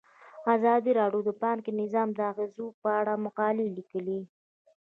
ازادي 0.55 0.91
راډیو 0.99 1.21
د 1.25 1.29
بانکي 1.41 1.71
نظام 1.81 2.07
د 2.13 2.19
اغیزو 2.31 2.65
په 2.81 2.89
اړه 2.99 3.13
مقالو 3.25 3.63
لیکلي. 3.77 4.19